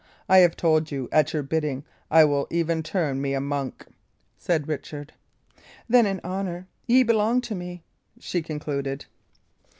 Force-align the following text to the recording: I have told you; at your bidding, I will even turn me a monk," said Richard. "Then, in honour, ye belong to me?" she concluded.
I 0.27 0.39
have 0.39 0.55
told 0.55 0.89
you; 0.89 1.07
at 1.11 1.31
your 1.31 1.43
bidding, 1.43 1.85
I 2.09 2.25
will 2.25 2.47
even 2.49 2.81
turn 2.81 3.21
me 3.21 3.35
a 3.35 3.39
monk," 3.39 3.85
said 4.35 4.67
Richard. 4.67 5.13
"Then, 5.87 6.07
in 6.07 6.19
honour, 6.23 6.67
ye 6.87 7.03
belong 7.03 7.39
to 7.41 7.53
me?" 7.53 7.83
she 8.17 8.41
concluded. 8.41 9.05